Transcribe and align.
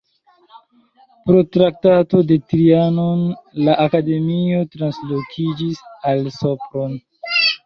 Pro 1.27 1.43
Traktato 1.57 2.21
de 2.31 2.37
Trianon 2.53 3.21
la 3.69 3.77
akademio 3.85 4.63
translokiĝis 4.77 5.85
al 6.15 6.27
Sopron. 6.41 6.99